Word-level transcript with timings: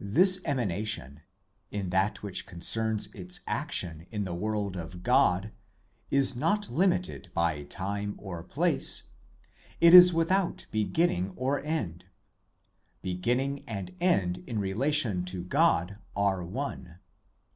This 0.00 0.40
emanation, 0.44 1.20
in 1.70 1.90
that 1.90 2.20
which 2.20 2.46
concerns 2.48 3.06
its 3.14 3.42
action 3.46 4.08
in 4.10 4.24
the 4.24 4.34
world 4.34 4.76
of 4.76 5.04
God, 5.04 5.52
is 6.10 6.34
not 6.34 6.68
limited 6.68 7.30
by 7.32 7.62
time 7.62 8.16
or 8.18 8.42
place; 8.42 9.04
it 9.80 9.94
is 9.94 10.12
without 10.12 10.66
beginning 10.72 11.30
or 11.36 11.60
end; 11.62 12.06
beginning 13.02 13.62
and 13.68 13.94
end 14.00 14.42
in 14.48 14.58
relation 14.58 15.24
to 15.26 15.44
God 15.44 15.98
are 16.16 16.42
one. 16.44 16.98